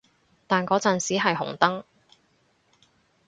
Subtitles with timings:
[0.47, 1.83] 但嗰陣時係紅燈